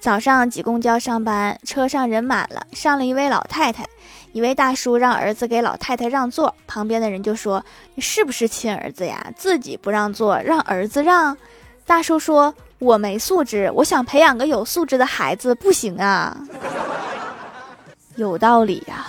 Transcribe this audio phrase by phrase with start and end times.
[0.00, 3.84] 早上挤公交上班车上人满了上了一位老太太
[4.32, 9.32] 一位大叔让儿子给老太太让座旁边的人就说你是不是亲儿子呀？
[9.36, 11.36] 自己不让座让儿子让？
[11.84, 16.36] 大叔说我没素质我想培养个有素质的孩子不行啊。
[18.16, 19.06] 有道理呀。